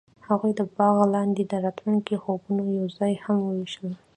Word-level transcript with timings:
هغوی 0.27 0.51
د 0.59 0.61
باغ 0.77 0.97
لاندې 1.15 1.43
د 1.47 1.53
راتلونکي 1.65 2.15
خوبونه 2.23 2.63
یوځای 2.79 3.13
هم 3.23 3.37
وویشل. 3.43 3.89